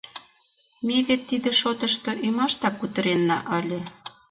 Ме 0.85 0.97
вет 1.07 1.21
тиде 1.29 1.51
шотышто 1.61 2.11
ӱмаштак 2.27 2.75
кутыренна 2.79 3.37
ыле. 3.59 3.79